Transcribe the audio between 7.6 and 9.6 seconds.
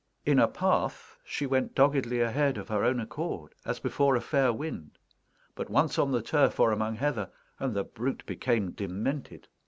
the brute became demented.